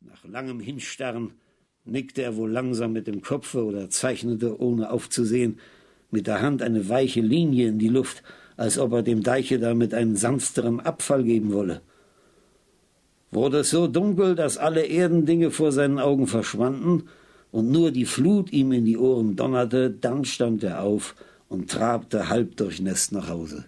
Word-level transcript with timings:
Nach 0.00 0.24
langem 0.24 0.60
Hinstarren 0.60 1.32
nickte 1.84 2.22
er 2.22 2.36
wohl 2.36 2.50
langsam 2.50 2.92
mit 2.92 3.08
dem 3.08 3.20
Kopfe 3.20 3.64
oder 3.64 3.90
zeichnete, 3.90 4.60
ohne 4.60 4.90
aufzusehen, 4.90 5.58
mit 6.10 6.26
der 6.26 6.40
Hand 6.40 6.62
eine 6.62 6.88
weiche 6.88 7.20
Linie 7.20 7.68
in 7.68 7.78
die 7.78 7.88
Luft, 7.88 8.22
als 8.56 8.78
ob 8.78 8.92
er 8.92 9.02
dem 9.02 9.22
Deiche 9.22 9.58
damit 9.58 9.94
einen 9.94 10.16
sanfteren 10.16 10.80
Abfall 10.80 11.24
geben 11.24 11.52
wolle. 11.52 11.82
Wurde 13.30 13.58
es 13.58 13.70
so 13.70 13.88
dunkel, 13.88 14.34
dass 14.36 14.56
alle 14.56 14.86
Erdendinge 14.86 15.50
vor 15.50 15.72
seinen 15.72 15.98
Augen 15.98 16.28
verschwanden 16.28 17.08
und 17.50 17.70
nur 17.70 17.90
die 17.90 18.06
Flut 18.06 18.52
ihm 18.52 18.72
in 18.72 18.84
die 18.84 18.98
Ohren 18.98 19.36
donnerte, 19.36 19.90
dann 19.90 20.24
stand 20.24 20.62
er 20.62 20.82
auf 20.82 21.14
und 21.48 21.70
trabte 21.70 22.28
halb 22.28 22.56
durchnässt 22.56 23.12
nach 23.12 23.28
Hause. 23.28 23.64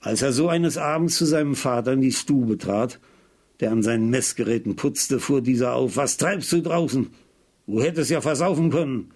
Als 0.00 0.20
er 0.20 0.32
so 0.32 0.48
eines 0.48 0.76
Abends 0.76 1.16
zu 1.16 1.24
seinem 1.24 1.54
Vater 1.54 1.92
in 1.94 2.02
die 2.02 2.12
Stube 2.12 2.58
trat, 2.58 3.00
der 3.60 3.70
an 3.70 3.82
seinen 3.82 4.10
Messgeräten 4.10 4.76
putzte, 4.76 5.20
fuhr 5.20 5.40
dieser 5.40 5.74
auf. 5.74 5.96
Was 5.96 6.16
treibst 6.16 6.52
du 6.52 6.60
draußen? 6.60 7.10
Du 7.66 7.82
hättest 7.82 8.10
ja 8.10 8.20
versaufen 8.20 8.70
können. 8.70 9.12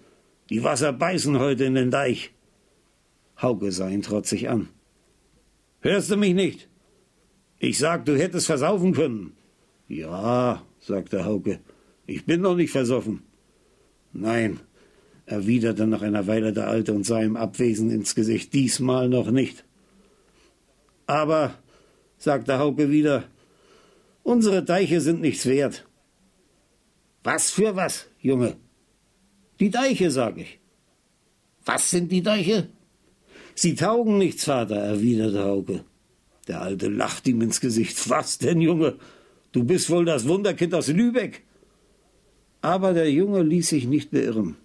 Die 0.49 0.63
Wasser 0.63 0.93
beißen 0.93 1.39
heute 1.39 1.65
in 1.65 1.75
den 1.75 1.91
Deich. 1.91 2.31
Hauke 3.41 3.71
sah 3.71 3.89
ihn 3.89 4.01
trotzig 4.01 4.49
an. 4.49 4.69
Hörst 5.81 6.11
du 6.11 6.17
mich 6.17 6.33
nicht? 6.33 6.67
Ich 7.59 7.77
sag, 7.77 8.05
du 8.05 8.17
hättest 8.17 8.47
versaufen 8.47 8.93
können. 8.93 9.33
Ja, 9.87 10.63
sagte 10.79 11.25
Hauke, 11.25 11.59
ich 12.05 12.25
bin 12.25 12.41
noch 12.41 12.55
nicht 12.55 12.71
versoffen. 12.71 13.23
Nein, 14.13 14.59
erwiderte 15.25 15.85
nach 15.87 16.01
einer 16.01 16.27
Weile 16.27 16.53
der 16.53 16.67
Alte 16.67 16.93
und 16.93 17.05
sah 17.05 17.21
ihm 17.21 17.35
abwesend 17.35 17.91
ins 17.91 18.15
Gesicht, 18.15 18.53
diesmal 18.53 19.09
noch 19.09 19.29
nicht. 19.31 19.63
Aber, 21.05 21.53
sagte 22.17 22.59
Hauke 22.59 22.89
wieder, 22.89 23.25
unsere 24.33 24.61
Deiche 24.63 25.01
sind 25.01 25.21
nichts 25.21 25.45
wert. 25.45 25.75
Was 27.23 27.51
für 27.51 27.75
was, 27.75 27.95
Junge? 28.21 28.51
Die 29.59 29.71
Deiche, 29.71 30.09
sag 30.11 30.37
ich. 30.37 30.59
Was 31.65 31.89
sind 31.93 32.11
die 32.11 32.21
Deiche? 32.21 32.69
Sie 33.55 33.75
taugen 33.75 34.17
nichts, 34.17 34.45
Vater, 34.45 34.77
erwiderte 34.93 35.43
Hauke. 35.43 35.83
Der 36.47 36.61
Alte 36.61 36.87
lachte 36.87 37.31
ihm 37.31 37.41
ins 37.41 37.59
Gesicht. 37.59 38.09
Was 38.09 38.37
denn, 38.37 38.61
Junge? 38.61 38.91
Du 39.51 39.63
bist 39.63 39.89
wohl 39.89 40.05
das 40.05 40.27
Wunderkind 40.27 40.73
aus 40.73 40.87
Lübeck. 40.87 41.43
Aber 42.61 42.93
der 42.93 43.11
Junge 43.11 43.41
ließ 43.43 43.67
sich 43.69 43.85
nicht 43.87 44.11
beirren. 44.11 44.55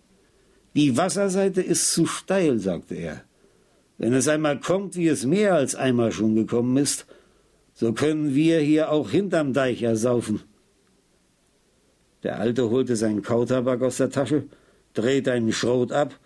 Die 0.76 0.96
Wasserseite 0.96 1.62
ist 1.62 1.92
zu 1.92 2.06
steil, 2.06 2.58
sagte 2.58 2.94
er. 2.94 3.24
Wenn 3.98 4.12
es 4.12 4.28
einmal 4.28 4.60
kommt, 4.60 4.96
wie 4.96 5.08
es 5.08 5.24
mehr 5.24 5.54
als 5.54 5.74
einmal 5.74 6.12
schon 6.12 6.34
gekommen 6.34 6.76
ist, 6.76 7.06
so 7.74 7.92
können 7.92 8.34
wir 8.34 8.60
hier 8.60 8.90
auch 8.90 9.10
hinterm 9.10 9.52
Deich 9.52 9.82
ersaufen. 9.82 10.42
Der 12.22 12.38
Alte 12.38 12.70
holte 12.70 12.96
seinen 12.96 13.22
Kautabak 13.22 13.82
aus 13.82 13.98
der 13.98 14.10
Tasche, 14.10 14.44
drehte 14.94 15.32
einen 15.32 15.52
Schrot 15.52 15.92
ab 15.92 16.18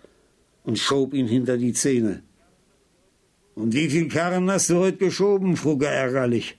und 0.63 0.77
schob 0.77 1.13
ihn 1.13 1.27
hinter 1.27 1.57
die 1.57 1.73
Zähne. 1.73 2.23
Und 3.55 3.73
wie 3.73 3.89
viel 3.89 4.07
Karren 4.07 4.49
hast 4.49 4.69
du 4.69 4.75
heute 4.75 4.97
geschoben? 4.97 5.57
frug 5.57 5.83
er 5.83 5.91
ärgerlich. 5.91 6.57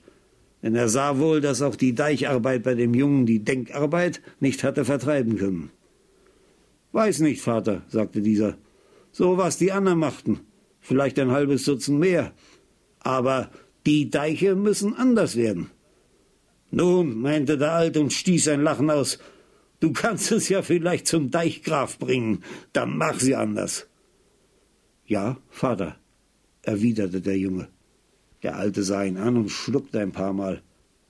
Denn 0.61 0.75
er 0.75 0.89
sah 0.89 1.17
wohl, 1.17 1.41
dass 1.41 1.63
auch 1.63 1.75
die 1.75 1.95
Deicharbeit 1.95 2.61
bei 2.61 2.75
dem 2.75 2.93
Jungen 2.93 3.25
die 3.25 3.43
Denkarbeit 3.43 4.21
nicht 4.39 4.63
hatte 4.63 4.85
vertreiben 4.85 5.37
können. 5.37 5.71
Weiß 6.91 7.19
nicht, 7.21 7.41
Vater, 7.41 7.81
sagte 7.87 8.21
dieser. 8.21 8.57
So 9.11 9.37
was 9.37 9.57
die 9.57 9.71
anderen 9.71 9.97
machten. 9.97 10.41
Vielleicht 10.79 11.17
ein 11.17 11.31
halbes 11.31 11.63
Dutzend 11.63 11.99
mehr. 11.99 12.33
Aber 12.99 13.49
die 13.85 14.09
Deiche 14.09 14.55
müssen 14.55 14.95
anders 14.95 15.35
werden. 15.35 15.71
Nun, 16.69 17.19
meinte 17.19 17.57
der 17.57 17.73
Alte 17.73 17.99
und 17.99 18.13
stieß 18.13 18.47
ein 18.49 18.63
Lachen 18.63 18.89
aus, 18.89 19.19
du 19.79 19.91
kannst 19.91 20.31
es 20.31 20.47
ja 20.49 20.61
vielleicht 20.61 21.07
zum 21.07 21.31
Deichgraf 21.31 21.99
bringen, 21.99 22.43
dann 22.73 22.97
mach 22.97 23.19
sie 23.19 23.35
anders. 23.35 23.87
Ja, 25.05 25.37
Vater, 25.49 25.97
erwiderte 26.61 27.21
der 27.21 27.37
Junge. 27.37 27.67
Der 28.43 28.55
Alte 28.55 28.83
sah 28.83 29.03
ihn 29.03 29.17
an 29.17 29.37
und 29.37 29.49
schluckte 29.49 29.99
ein 29.99 30.11
paar 30.11 30.33
Mal. 30.33 30.61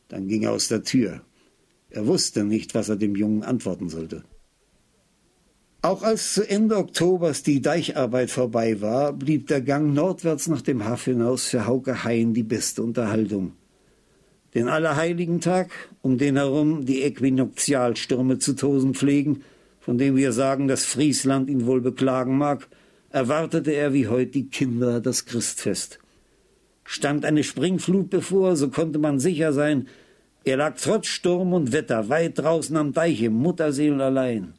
Dann 0.07 0.27
ging 0.27 0.43
er 0.43 0.51
aus 0.51 0.67
der 0.67 0.83
Tür. 0.83 1.21
Er 1.89 2.07
wusste 2.07 2.43
nicht, 2.43 2.73
was 2.73 2.89
er 2.89 2.95
dem 2.95 3.15
Jungen 3.15 3.43
antworten 3.43 3.89
sollte. 3.89 4.23
Auch 5.83 6.03
als 6.03 6.35
zu 6.35 6.47
Ende 6.47 6.77
Oktobers 6.77 7.41
die 7.41 7.59
Deicharbeit 7.59 8.29
vorbei 8.29 8.81
war, 8.81 9.13
blieb 9.13 9.47
der 9.47 9.61
Gang 9.61 9.95
nordwärts 9.95 10.47
nach 10.47 10.61
dem 10.61 10.85
Haff 10.85 11.05
hinaus 11.05 11.47
für 11.47 11.65
Hauke 11.65 12.03
Hein 12.03 12.35
die 12.35 12.43
beste 12.43 12.83
Unterhaltung. 12.83 13.53
Den 14.53 14.67
Allerheiligentag, 14.67 15.71
um 16.03 16.19
den 16.19 16.35
herum 16.35 16.85
die 16.85 17.01
Äquinoktialstürme 17.01 18.37
zu 18.37 18.53
tosen 18.53 18.93
pflegen, 18.93 19.43
von 19.79 19.97
dem 19.97 20.15
wir 20.15 20.33
sagen, 20.33 20.67
dass 20.67 20.85
Friesland 20.85 21.49
ihn 21.49 21.65
wohl 21.65 21.81
beklagen 21.81 22.37
mag, 22.37 22.67
erwartete 23.09 23.71
er 23.71 23.91
wie 23.91 24.07
heut 24.07 24.35
die 24.35 24.49
Kinder 24.49 25.01
das 25.01 25.25
Christfest. 25.25 25.97
Stand 26.83 27.25
eine 27.25 27.43
Springflut 27.43 28.11
bevor, 28.11 28.55
so 28.55 28.69
konnte 28.69 28.99
man 28.99 29.19
sicher 29.19 29.51
sein, 29.51 29.87
er 30.43 30.57
lag 30.57 30.75
trotz 30.79 31.07
Sturm 31.07 31.53
und 31.53 31.71
Wetter 31.71 32.09
weit 32.09 32.37
draußen 32.37 32.77
am 32.77 32.93
Deich 32.93 33.23
im 33.23 33.33
Mutterseel 33.33 33.99
allein. 33.99 34.53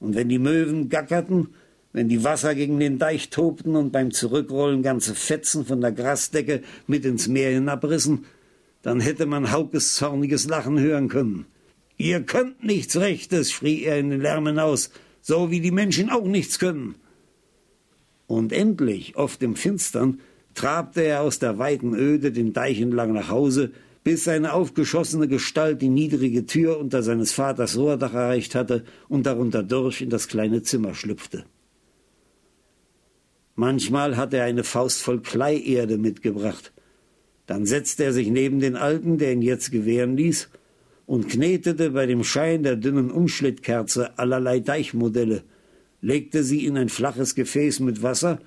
Und 0.00 0.14
wenn 0.14 0.28
die 0.28 0.38
Möwen 0.38 0.88
gackerten, 0.88 1.48
wenn 1.92 2.08
die 2.08 2.24
Wasser 2.24 2.54
gegen 2.54 2.80
den 2.80 2.98
Deich 2.98 3.30
tobten 3.30 3.76
und 3.76 3.92
beim 3.92 4.10
Zurückrollen 4.10 4.82
ganze 4.82 5.14
Fetzen 5.14 5.64
von 5.64 5.80
der 5.80 5.92
Grasdecke 5.92 6.62
mit 6.86 7.04
ins 7.04 7.28
Meer 7.28 7.50
hinabrissen, 7.50 8.24
dann 8.82 9.00
hätte 9.00 9.26
man 9.26 9.52
Haukes 9.52 9.96
zorniges 9.96 10.48
Lachen 10.48 10.78
hören 10.78 11.08
können. 11.08 11.46
Ihr 11.98 12.22
könnt 12.22 12.64
nichts 12.64 12.96
Rechtes, 12.96 13.52
schrie 13.52 13.84
er 13.84 13.98
in 13.98 14.10
den 14.10 14.22
Lärm 14.22 14.46
hinaus, 14.46 14.90
so 15.20 15.50
wie 15.50 15.60
die 15.60 15.70
Menschen 15.70 16.08
auch 16.08 16.24
nichts 16.24 16.58
können. 16.58 16.94
Und 18.26 18.52
endlich, 18.52 19.16
oft 19.16 19.42
im 19.42 19.54
Finstern, 19.54 20.20
trabte 20.54 21.02
er 21.02 21.20
aus 21.20 21.40
der 21.40 21.58
weiten 21.58 21.94
Öde 21.94 22.32
den 22.32 22.52
Deich 22.52 22.80
entlang 22.80 23.12
nach 23.12 23.28
Hause, 23.28 23.72
bis 24.02 24.24
seine 24.24 24.54
aufgeschossene 24.54 25.28
Gestalt 25.28 25.82
die 25.82 25.88
niedrige 25.88 26.46
Tür 26.46 26.78
unter 26.78 27.02
seines 27.02 27.32
Vaters 27.32 27.76
Rohrdach 27.76 28.14
erreicht 28.14 28.54
hatte 28.54 28.84
und 29.08 29.26
darunter 29.26 29.62
durch 29.62 30.00
in 30.00 30.10
das 30.10 30.28
kleine 30.28 30.62
Zimmer 30.62 30.94
schlüpfte. 30.94 31.44
Manchmal 33.56 34.16
hatte 34.16 34.38
er 34.38 34.44
eine 34.44 34.64
Faust 34.64 35.02
voll 35.02 35.20
Kleierde 35.20 35.98
mitgebracht. 35.98 36.72
Dann 37.46 37.66
setzte 37.66 38.04
er 38.04 38.12
sich 38.12 38.30
neben 38.30 38.60
den 38.60 38.76
Alten, 38.76 39.18
der 39.18 39.32
ihn 39.32 39.42
jetzt 39.42 39.70
gewähren 39.70 40.16
ließ, 40.16 40.48
und 41.04 41.28
knetete 41.28 41.90
bei 41.90 42.06
dem 42.06 42.24
Schein 42.24 42.62
der 42.62 42.76
dünnen 42.76 43.10
Umschlittkerze 43.10 44.18
allerlei 44.18 44.60
Deichmodelle, 44.60 45.42
legte 46.00 46.44
sie 46.44 46.64
in 46.64 46.78
ein 46.78 46.88
flaches 46.88 47.34
Gefäß 47.34 47.80
mit 47.80 48.02
Wasser 48.02 48.38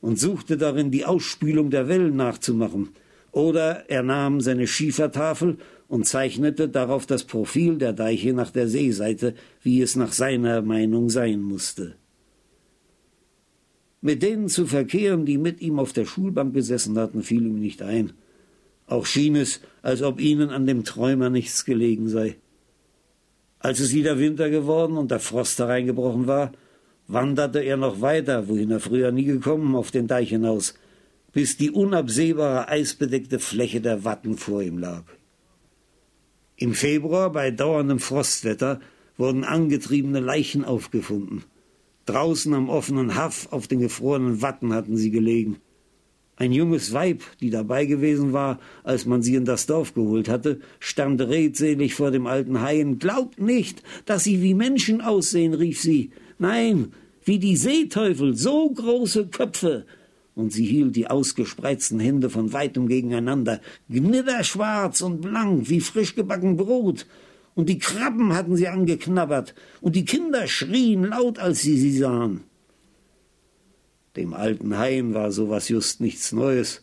und 0.00 0.18
suchte 0.18 0.56
darin 0.56 0.90
die 0.90 1.04
Ausspülung 1.04 1.70
der 1.70 1.86
Wellen 1.86 2.16
nachzumachen– 2.16 2.88
oder 3.36 3.84
er 3.90 4.02
nahm 4.02 4.40
seine 4.40 4.66
Schiefertafel 4.66 5.58
und 5.88 6.06
zeichnete 6.06 6.70
darauf 6.70 7.04
das 7.04 7.24
Profil 7.24 7.76
der 7.76 7.92
Deiche 7.92 8.32
nach 8.32 8.50
der 8.50 8.66
Seeseite, 8.66 9.34
wie 9.62 9.82
es 9.82 9.94
nach 9.94 10.12
seiner 10.12 10.62
Meinung 10.62 11.10
sein 11.10 11.42
musste. 11.42 11.96
Mit 14.00 14.22
denen 14.22 14.48
zu 14.48 14.64
verkehren, 14.64 15.26
die 15.26 15.36
mit 15.36 15.60
ihm 15.60 15.78
auf 15.78 15.92
der 15.92 16.06
Schulbank 16.06 16.54
gesessen 16.54 16.96
hatten, 16.96 17.22
fiel 17.22 17.44
ihm 17.44 17.60
nicht 17.60 17.82
ein. 17.82 18.14
Auch 18.86 19.04
schien 19.04 19.36
es, 19.36 19.60
als 19.82 20.00
ob 20.00 20.18
ihnen 20.18 20.48
an 20.48 20.64
dem 20.64 20.84
Träumer 20.84 21.28
nichts 21.28 21.66
gelegen 21.66 22.08
sei. 22.08 22.36
Als 23.58 23.80
es 23.80 23.92
wieder 23.92 24.18
Winter 24.18 24.48
geworden 24.48 24.96
und 24.96 25.10
der 25.10 25.20
Frost 25.20 25.58
hereingebrochen 25.58 26.26
war, 26.26 26.52
wanderte 27.06 27.58
er 27.58 27.76
noch 27.76 28.00
weiter, 28.00 28.48
wohin 28.48 28.70
er 28.70 28.80
früher 28.80 29.12
nie 29.12 29.24
gekommen, 29.24 29.76
auf 29.76 29.90
den 29.90 30.06
Deich 30.06 30.30
hinaus, 30.30 30.72
bis 31.36 31.58
die 31.58 31.70
unabsehbare 31.70 32.66
eisbedeckte 32.66 33.38
Fläche 33.38 33.82
der 33.82 34.04
Watten 34.04 34.38
vor 34.38 34.62
ihm 34.62 34.78
lag. 34.78 35.02
Im 36.56 36.72
Februar 36.72 37.30
bei 37.30 37.50
dauerndem 37.50 37.98
Frostwetter 37.98 38.80
wurden 39.18 39.44
angetriebene 39.44 40.20
Leichen 40.20 40.64
aufgefunden. 40.64 41.44
Draußen 42.06 42.54
am 42.54 42.70
offenen 42.70 43.16
Haff 43.16 43.48
auf 43.50 43.68
den 43.68 43.80
gefrorenen 43.80 44.40
Watten 44.40 44.72
hatten 44.72 44.96
sie 44.96 45.10
gelegen. 45.10 45.58
Ein 46.36 46.52
junges 46.52 46.94
Weib, 46.94 47.22
die 47.42 47.50
dabei 47.50 47.84
gewesen 47.84 48.32
war, 48.32 48.58
als 48.82 49.04
man 49.04 49.20
sie 49.20 49.34
in 49.34 49.44
das 49.44 49.66
Dorf 49.66 49.92
geholt 49.92 50.30
hatte, 50.30 50.60
stand 50.78 51.20
redselig 51.20 51.94
vor 51.94 52.12
dem 52.12 52.26
alten 52.26 52.62
Haien. 52.62 52.98
Glaubt 52.98 53.38
nicht, 53.38 53.82
dass 54.06 54.24
sie 54.24 54.40
wie 54.40 54.54
Menschen 54.54 55.02
aussehen, 55.02 55.52
rief 55.52 55.82
sie. 55.82 56.12
Nein, 56.38 56.94
wie 57.26 57.38
die 57.38 57.56
Seeteufel, 57.56 58.34
so 58.34 58.70
große 58.70 59.26
Köpfe, 59.26 59.84
und 60.36 60.52
sie 60.52 60.66
hielt 60.66 60.94
die 60.94 61.08
ausgespreizten 61.08 61.98
Hände 61.98 62.30
von 62.30 62.52
weitem 62.52 62.86
gegeneinander, 62.88 63.60
gnitterschwarz 63.88 65.00
und 65.00 65.22
blank 65.22 65.68
wie 65.70 65.80
frisch 65.80 66.14
gebacken 66.14 66.56
Brot, 66.56 67.06
und 67.54 67.70
die 67.70 67.78
Krabben 67.78 68.34
hatten 68.34 68.54
sie 68.54 68.68
angeknabbert, 68.68 69.54
und 69.80 69.96
die 69.96 70.04
Kinder 70.04 70.46
schrien 70.46 71.04
laut, 71.04 71.38
als 71.38 71.62
sie 71.62 71.78
sie 71.78 71.96
sahen. 71.96 72.44
Dem 74.14 74.34
alten 74.34 74.78
Hain 74.78 75.14
war 75.14 75.32
sowas 75.32 75.70
just 75.70 76.02
nichts 76.02 76.32
Neues. 76.32 76.82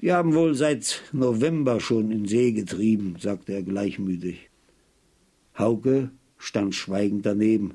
Die 0.00 0.12
haben 0.12 0.34
wohl 0.34 0.54
seit 0.54 1.02
November 1.12 1.80
schon 1.80 2.10
in 2.10 2.26
See 2.26 2.52
getrieben, 2.52 3.16
sagte 3.20 3.52
er 3.52 3.62
gleichmütig. 3.62 4.48
Hauke 5.58 6.10
stand 6.38 6.74
schweigend 6.74 7.26
daneben. 7.26 7.74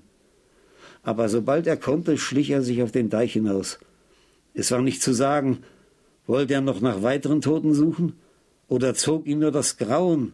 Aber 1.04 1.30
sobald 1.30 1.68
er 1.68 1.78
konnte, 1.78 2.18
schlich 2.18 2.50
er 2.50 2.64
sich 2.64 2.82
auf 2.82 2.92
den 2.92 3.12
Deich 3.12 3.34
hinaus. 3.34 3.78
Es 4.56 4.72
war 4.72 4.82
nicht 4.82 5.04
zu 5.04 5.14
sagen, 5.14 5.60
wollte 6.26 6.54
er 6.54 6.62
noch 6.62 6.82
nach 6.82 7.04
weiteren 7.04 7.42
Toten 7.42 7.74
suchen? 7.74 8.14
Oder 8.68 8.96
zog 8.96 9.28
ihn 9.28 9.40
nur 9.40 9.52
das 9.52 9.78
Grauen, 9.78 10.32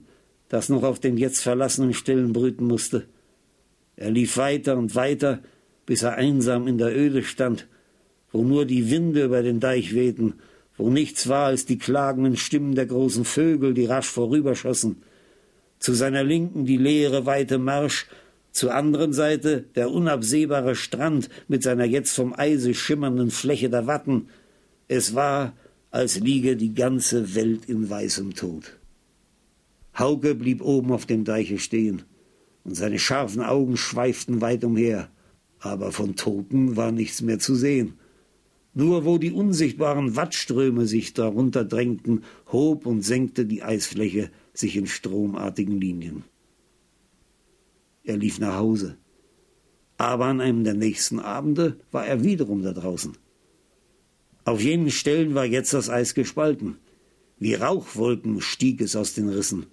das 0.47 0.69
noch 0.69 0.83
auf 0.83 0.99
den 0.99 1.17
jetzt 1.17 1.41
verlassenen 1.41 1.93
Stellen 1.93 2.31
brüten 2.31 2.65
musste? 2.65 3.07
Er 3.97 4.11
lief 4.11 4.37
weiter 4.37 4.77
und 4.77 4.95
weiter, 4.95 5.39
bis 5.85 6.03
er 6.03 6.15
einsam 6.15 6.67
in 6.67 6.77
der 6.77 6.95
Öde 6.95 7.23
stand, 7.23 7.67
wo 8.31 8.43
nur 8.43 8.65
die 8.65 8.89
Winde 8.89 9.25
über 9.25 9.41
den 9.41 9.59
Deich 9.59 9.93
wehten, 9.93 10.35
wo 10.77 10.89
nichts 10.89 11.27
war 11.27 11.47
als 11.47 11.65
die 11.65 11.77
klagenden 11.77 12.37
Stimmen 12.37 12.75
der 12.75 12.85
großen 12.85 13.25
Vögel, 13.25 13.73
die 13.73 13.85
rasch 13.85 14.07
vorüberschossen. 14.07 15.03
Zu 15.79 15.93
seiner 15.93 16.23
Linken 16.23 16.65
die 16.65 16.77
leere, 16.77 17.25
weite 17.25 17.57
Marsch, 17.57 18.07
zur 18.51 18.73
anderen 18.73 19.13
Seite 19.13 19.65
der 19.75 19.91
unabsehbare 19.91 20.75
Strand 20.75 21.29
mit 21.47 21.63
seiner 21.63 21.85
jetzt 21.85 22.13
vom 22.13 22.33
Eise 22.37 22.73
schimmernden 22.73 23.31
Fläche 23.31 23.69
der 23.69 23.87
Watten. 23.87 24.27
Es 24.87 25.15
war, 25.15 25.53
als 25.89 26.19
liege 26.19 26.55
die 26.57 26.73
ganze 26.73 27.35
Welt 27.35 27.65
in 27.65 27.89
weißem 27.89 28.33
Tod. 28.33 28.77
Hauke 29.97 30.35
blieb 30.35 30.61
oben 30.61 30.91
auf 30.91 31.05
dem 31.05 31.23
Deiche 31.23 31.59
stehen, 31.59 32.03
und 32.63 32.75
seine 32.75 32.99
scharfen 32.99 33.41
Augen 33.41 33.75
schweiften 33.75 34.41
weit 34.41 34.63
umher, 34.63 35.09
aber 35.59 35.91
von 35.91 36.15
Toten 36.15 36.75
war 36.75 36.91
nichts 36.91 37.21
mehr 37.21 37.39
zu 37.39 37.55
sehen. 37.55 37.93
Nur 38.73 39.03
wo 39.03 39.17
die 39.17 39.31
unsichtbaren 39.31 40.15
Wattströme 40.15 40.85
sich 40.85 41.13
darunter 41.13 41.65
drängten, 41.65 42.23
hob 42.51 42.85
und 42.85 43.01
senkte 43.01 43.45
die 43.45 43.63
Eisfläche 43.63 44.29
sich 44.53 44.77
in 44.77 44.87
stromartigen 44.87 45.81
Linien. 45.81 46.23
Er 48.03 48.17
lief 48.17 48.39
nach 48.39 48.57
Hause. 48.57 48.97
Aber 49.97 50.25
an 50.25 50.41
einem 50.41 50.63
der 50.63 50.73
nächsten 50.73 51.19
Abende 51.19 51.79
war 51.91 52.05
er 52.07 52.23
wiederum 52.23 52.63
da 52.63 52.73
draußen. 52.73 53.17
Auf 54.45 54.61
jenen 54.61 54.89
Stellen 54.89 55.35
war 55.35 55.45
jetzt 55.45 55.73
das 55.73 55.89
Eis 55.89 56.15
gespalten. 56.15 56.77
Wie 57.37 57.53
Rauchwolken 57.53 58.41
stieg 58.41 58.81
es 58.81 58.95
aus 58.95 59.13
den 59.13 59.29
Rissen. 59.29 59.67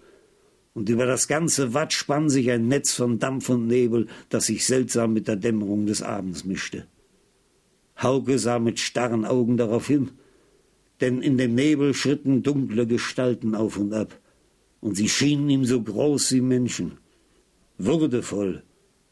Und 0.74 0.90
über 0.90 1.06
das 1.06 1.28
ganze 1.28 1.72
Watt 1.72 1.92
spann 1.94 2.28
sich 2.28 2.50
ein 2.50 2.68
Netz 2.68 2.92
von 2.92 3.18
Dampf 3.18 3.48
und 3.48 3.66
Nebel, 3.66 4.06
das 4.28 4.46
sich 4.46 4.66
seltsam 4.66 5.14
mit 5.14 5.26
der 5.26 5.36
Dämmerung 5.36 5.86
des 5.86 6.02
Abends 6.02 6.44
mischte. 6.44 6.86
Hauke 8.00 8.38
sah 8.38 8.58
mit 8.58 8.78
starren 8.78 9.24
Augen 9.24 9.56
darauf 9.56 9.86
hin, 9.86 10.10
denn 11.00 11.22
in 11.22 11.38
dem 11.38 11.54
Nebel 11.54 11.94
schritten 11.94 12.42
dunkle 12.42 12.86
Gestalten 12.86 13.54
auf 13.54 13.76
und 13.78 13.92
ab, 13.92 14.20
und 14.80 14.96
sie 14.96 15.08
schienen 15.08 15.50
ihm 15.50 15.64
so 15.64 15.82
groß 15.82 16.32
wie 16.32 16.42
Menschen 16.42 16.98
würdevoll, 17.78 18.62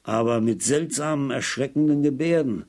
aber 0.02 0.40
mit 0.40 0.62
seltsamen, 0.62 1.30
erschreckenden 1.30 2.02
Gebärden. 2.02 2.64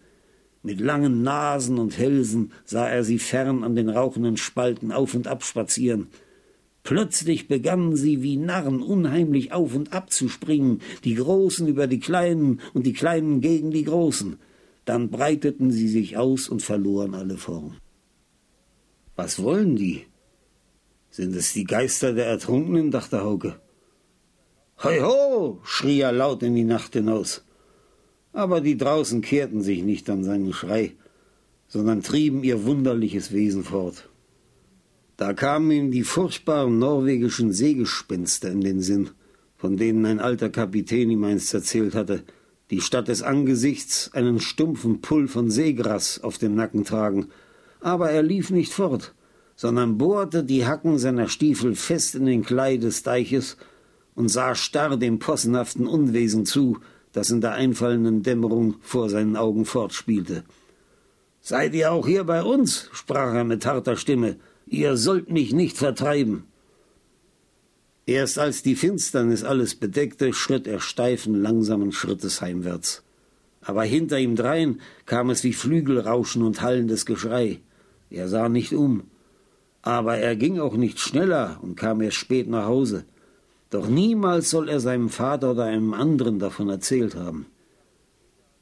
Mit 0.63 0.79
langen 0.79 1.23
Nasen 1.23 1.77
und 1.77 1.97
Hälsen 1.97 2.51
sah 2.65 2.88
er 2.88 3.03
sie 3.03 3.19
fern 3.19 3.63
an 3.63 3.75
den 3.75 3.89
rauchenden 3.89 4.38
Spalten 4.38 4.91
auf 4.91 5.13
und 5.13 5.27
ab 5.27 5.44
spazieren. 5.44 6.07
Plötzlich 6.83 7.47
begannen 7.47 7.95
sie 7.95 8.23
wie 8.23 8.38
Narren 8.38 8.81
unheimlich 8.81 9.51
auf 9.51 9.75
und 9.75 9.94
ab 9.94 10.11
zu 10.11 10.29
springen, 10.29 10.81
die 11.03 11.15
Großen 11.15 11.67
über 11.67 11.85
die 11.85 11.99
Kleinen 11.99 12.61
und 12.73 12.85
die 12.85 12.94
Kleinen 12.94 13.41
gegen 13.41 13.71
die 13.71 13.83
Großen. 13.83 14.38
Dann 14.85 15.09
breiteten 15.09 15.69
sie 15.69 15.89
sich 15.89 16.15
aus 16.15 16.47
und 16.47 16.61
verloren 16.61 17.13
alle 17.13 17.38
Form. 17.38 17.75
Was 19.17 19.41
wollen 19.41 19.75
die? 19.75 20.05
Sind 21.09 21.35
es 21.35 21.51
die 21.51 21.65
Geister 21.65 22.13
der 22.13 22.27
Ertrunkenen? 22.27 22.91
dachte 22.91 23.21
Hauke. 23.21 23.59
Hoi 24.83 25.00
ho! 25.01 25.59
schrie 25.63 26.01
er 26.01 26.12
laut 26.12 26.44
in 26.44 26.53
die 26.53 26.63
Nacht 26.63 26.94
hinaus. 26.94 27.44
Aber 28.31 28.62
die 28.62 28.77
draußen 28.77 29.21
kehrten 29.21 29.63
sich 29.63 29.81
nicht 29.81 30.07
an 30.07 30.24
seinen 30.24 30.53
Schrei, 30.53 30.94
sondern 31.68 32.03
trieben 32.03 32.44
ihr 32.44 32.63
wunderliches 32.63 33.31
Wesen 33.31 33.63
fort. 33.63 34.07
Da 35.18 35.33
kamen 35.33 35.71
ihm 35.71 35.89
die 35.89 36.03
furchtbaren 36.03 36.77
norwegischen 36.77 37.51
Seegespenster 37.51 38.51
in 38.51 38.62
den 38.62 38.81
Sinn, 38.81 39.09
von 39.56 39.77
denen 39.77 40.06
ein 40.06 40.19
alter 40.19 40.50
Kapitän 40.50 41.09
ihm 41.09 41.23
einst 41.23 41.51
erzählt 41.56 41.95
hatte, 41.95 42.21
die 42.69 42.81
statt 42.81 43.07
des 43.07 43.23
Angesichts 43.23 44.12
einen 44.13 44.39
stumpfen 44.39 45.01
Pull 45.01 45.27
von 45.27 45.50
Seegras 45.50 46.21
auf 46.23 46.38
dem 46.38 46.53
Nacken 46.53 46.83
tragen. 46.83 47.30
Aber 47.80 48.12
er 48.12 48.21
lief 48.21 48.51
nicht 48.51 48.73
fort, 48.73 49.15
sondern 49.56 49.97
bohrte 49.97 50.44
die 50.44 50.68
Hacken 50.68 51.00
seiner 51.00 51.30
Stiefel 51.30 51.73
fest 51.73 52.13
in 52.13 52.27
den 52.27 52.44
Kleid 52.44 52.83
des 52.83 53.01
Deiches 53.01 53.57
und 54.17 54.29
sah 54.29 54.55
starr 54.55 54.97
dem 54.97 55.19
possenhaften 55.19 55.85
Unwesen 55.85 56.47
zu, 56.47 56.79
das 57.13 57.29
in 57.29 57.39
der 57.39 57.53
einfallenden 57.53 58.23
Dämmerung 58.23 58.75
vor 58.81 59.11
seinen 59.11 59.35
Augen 59.35 59.63
fortspielte. 59.63 60.43
Seid 61.39 61.75
ihr 61.75 61.91
auch 61.91 62.07
hier 62.07 62.23
bei 62.23 62.41
uns? 62.41 62.89
sprach 62.93 63.35
er 63.35 63.43
mit 63.43 63.65
harter 63.67 63.95
Stimme. 63.95 64.37
Ihr 64.65 64.97
sollt 64.97 65.29
mich 65.29 65.53
nicht 65.53 65.77
vertreiben. 65.77 66.45
Erst 68.07 68.39
als 68.39 68.63
die 68.63 68.75
Finsternis 68.75 69.43
alles 69.43 69.75
bedeckte, 69.75 70.33
schritt 70.33 70.65
er 70.65 70.79
steifen, 70.79 71.39
langsamen 71.39 71.91
Schrittes 71.91 72.41
heimwärts. 72.41 73.03
Aber 73.61 73.83
hinter 73.83 74.17
ihm 74.17 74.35
drein 74.35 74.81
kam 75.05 75.29
es 75.29 75.43
wie 75.43 75.53
Flügelrauschen 75.53 76.41
und 76.41 76.63
hallendes 76.63 77.05
Geschrei. 77.05 77.59
Er 78.09 78.29
sah 78.29 78.49
nicht 78.49 78.73
um. 78.73 79.03
Aber 79.83 80.17
er 80.17 80.35
ging 80.35 80.59
auch 80.59 80.75
nicht 80.75 80.99
schneller 80.99 81.59
und 81.61 81.75
kam 81.75 82.01
erst 82.01 82.17
spät 82.17 82.49
nach 82.49 82.65
Hause. 82.65 83.05
Doch 83.69 83.87
niemals 83.87 84.49
soll 84.49 84.69
er 84.69 84.79
seinem 84.79 85.09
Vater 85.09 85.51
oder 85.51 85.65
einem 85.65 85.93
anderen 85.93 86.39
davon 86.39 86.69
erzählt 86.69 87.15
haben. 87.15 87.47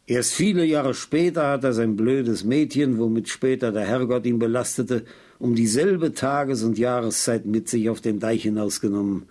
Erst 0.08 0.34
viele 0.34 0.66
Jahre 0.66 0.94
später 0.94 1.48
hat 1.50 1.64
er 1.64 1.74
sein 1.74 1.96
blödes 1.96 2.44
Mädchen, 2.44 3.00
womit 3.00 3.28
später 3.28 3.72
der 3.72 3.86
Herrgott 3.86 4.26
ihn 4.26 4.40
belastete, 4.40 5.04
um 5.40 5.56
dieselbe 5.56 6.14
Tages- 6.14 6.64
und 6.64 6.78
Jahreszeit 6.78 7.46
mit 7.46 7.68
sich 7.70 7.90
auf 7.90 8.02
den 8.02 8.20
Deich 8.20 8.44
hinausgenommen. 8.44 9.24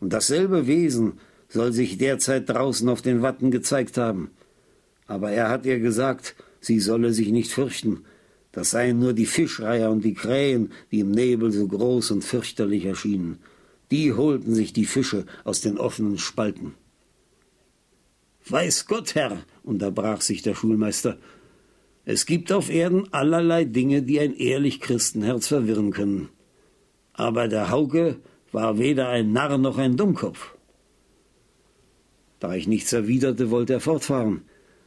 Und 0.00 0.12
dasselbe 0.12 0.66
Wesen 0.66 1.14
soll 1.48 1.72
sich 1.72 1.98
derzeit 1.98 2.48
draußen 2.48 2.88
auf 2.88 3.02
den 3.02 3.22
Watten 3.22 3.50
gezeigt 3.50 3.98
haben. 3.98 4.30
Aber 5.06 5.30
er 5.30 5.50
hat 5.50 5.66
ihr 5.66 5.80
gesagt, 5.80 6.36
sie 6.60 6.80
solle 6.80 7.12
sich 7.12 7.30
nicht 7.30 7.52
fürchten. 7.52 8.04
Das 8.52 8.70
seien 8.70 8.98
nur 8.98 9.12
die 9.12 9.26
Fischreiher 9.26 9.90
und 9.90 10.04
die 10.04 10.14
Krähen, 10.14 10.72
die 10.90 11.00
im 11.00 11.10
Nebel 11.10 11.52
so 11.52 11.66
groß 11.66 12.12
und 12.12 12.24
fürchterlich 12.24 12.84
erschienen. 12.84 13.38
Die 13.92 14.14
holten 14.14 14.54
sich 14.54 14.72
die 14.72 14.86
Fische 14.86 15.26
aus 15.44 15.60
den 15.60 15.76
offenen 15.76 16.16
Spalten. 16.16 16.72
Weiß 18.48 18.86
Gott, 18.86 19.14
Herr, 19.14 19.44
unterbrach 19.62 20.22
sich 20.22 20.40
der 20.40 20.54
Schulmeister, 20.54 21.18
es 22.06 22.24
gibt 22.24 22.52
auf 22.52 22.70
Erden 22.70 23.12
allerlei 23.12 23.66
Dinge, 23.66 24.02
die 24.02 24.18
ein 24.18 24.34
ehrlich 24.34 24.80
Christenherz 24.80 25.46
verwirren 25.48 25.90
können. 25.90 26.30
Aber 27.12 27.48
der 27.48 27.68
Hauke 27.68 28.16
war 28.50 28.78
weder 28.78 29.10
ein 29.10 29.30
Narr 29.32 29.58
noch 29.58 29.76
ein 29.76 29.98
Dummkopf. 29.98 30.56
Da 32.40 32.54
ich 32.54 32.66
nichts 32.66 32.94
erwiderte, 32.94 33.50
wollte 33.50 33.74
er 33.74 33.80
fortfahren, 33.80 34.40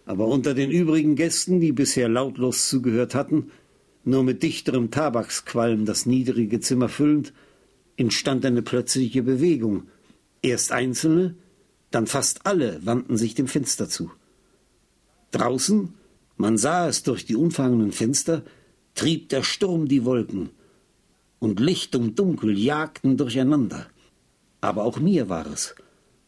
aber 0.07 0.25
unter 0.27 0.55
den 0.55 0.71
übrigen 0.71 1.15
Gästen, 1.15 1.59
die 1.59 1.73
bisher 1.73 2.09
lautlos 2.09 2.69
zugehört 2.69 3.13
hatten, 3.13 3.51
nur 4.03 4.23
mit 4.23 4.41
dichterem 4.41 4.89
Tabaksqualm 4.89 5.85
das 5.85 6.07
niedrige 6.07 6.59
Zimmer 6.59 6.89
füllend, 6.89 7.33
entstand 7.97 8.45
eine 8.45 8.61
plötzliche 8.61 9.23
Bewegung. 9.23 9.87
Erst 10.41 10.71
einzelne, 10.71 11.35
dann 11.91 12.07
fast 12.07 12.45
alle 12.45 12.85
wandten 12.85 13.17
sich 13.17 13.35
dem 13.35 13.47
Fenster 13.47 13.89
zu. 13.89 14.11
Draußen, 15.31 15.93
man 16.37 16.57
sah 16.57 16.87
es 16.87 17.03
durch 17.03 17.25
die 17.25 17.35
umfangenden 17.35 17.91
Fenster, 17.91 18.43
trieb 18.93 19.29
der 19.29 19.43
Sturm 19.43 19.87
die 19.87 20.05
Wolken, 20.05 20.49
und 21.39 21.59
Licht 21.59 21.95
und 21.95 22.17
Dunkel 22.17 22.57
jagten 22.57 23.17
durcheinander. 23.17 23.87
Aber 24.61 24.83
auch 24.83 24.99
mir 24.99 25.29
war 25.29 25.45
es, 25.47 25.75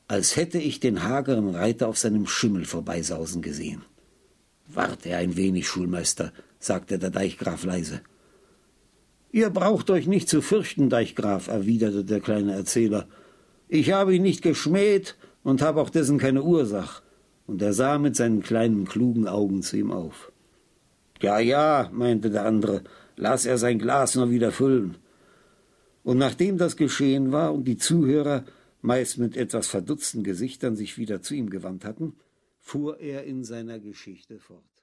als 0.08 0.36
hätte 0.36 0.60
ich 0.60 0.80
den 0.80 1.04
hageren 1.04 1.50
Reiter 1.50 1.88
auf 1.88 1.98
seinem 1.98 2.28
Schimmel 2.28 2.66
vorbeisausen 2.66 3.42
gesehen. 3.42 3.84
Warte 4.68 5.16
ein 5.16 5.36
wenig, 5.36 5.68
Schulmeister, 5.68 6.32
sagte 6.60 7.00
der 7.00 7.10
Deichgraf 7.10 7.64
leise. 7.64 8.02
Ihr 9.38 9.52
braucht 9.52 9.92
euch 9.92 10.08
nicht 10.08 10.28
zu 10.28 10.42
fürchten, 10.42 10.90
Deichgraf, 10.90 11.48
erwiderte 11.48 12.04
der 12.04 12.22
kleine 12.22 12.54
Erzähler. 12.54 13.08
Ich 13.68 13.92
habe 13.92 14.16
ihn 14.16 14.24
nicht 14.24 14.42
geschmäht 14.42 15.16
und 15.44 15.62
habe 15.62 15.80
auch 15.80 15.92
dessen 15.92 16.18
keine 16.18 16.42
Ursach. 16.42 17.04
Und 17.46 17.62
er 17.62 17.74
sah 17.74 18.00
mit 18.00 18.16
seinen 18.16 18.42
kleinen, 18.42 18.86
klugen 18.86 19.28
Augen 19.28 19.62
zu 19.62 19.78
ihm 19.78 19.92
auf. 19.92 20.32
Ja, 21.22 21.38
ja, 21.38 21.88
meinte 21.94 22.32
der 22.32 22.48
andere, 22.48 22.82
lass 23.16 23.46
er 23.46 23.60
sein 23.60 23.78
Glas 23.78 24.16
nur 24.16 24.32
wieder 24.32 24.52
füllen. 24.52 24.98
Und 26.02 26.18
nachdem 26.18 26.58
das 26.58 26.76
geschehen 26.76 27.32
war 27.32 27.54
und 27.54 27.66
die 27.66 27.78
Zuhörer 27.78 28.44
meist 28.82 29.20
mit 29.20 29.38
etwas 29.38 29.68
verdutzten 29.68 30.24
Gesichtern 30.24 30.76
sich 30.76 30.98
wieder 30.98 31.22
zu 31.22 31.36
ihm 31.36 31.52
gewandt 31.52 31.86
hatten, 31.86 32.16
fuhr 32.58 33.00
er 33.00 33.26
in 33.26 33.44
seiner 33.44 33.78
Geschichte 33.78 34.40
fort. 34.40 34.77